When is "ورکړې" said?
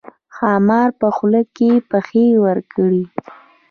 2.45-3.03